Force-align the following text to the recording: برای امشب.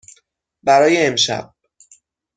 برای 0.63 0.97
امشب. 1.05 1.53